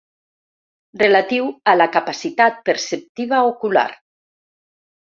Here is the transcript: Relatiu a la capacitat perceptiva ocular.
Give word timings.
Relatiu 1.01 1.51
a 1.73 1.77
la 1.77 1.87
capacitat 1.97 2.59
perceptiva 2.73 3.45
ocular. 3.55 3.89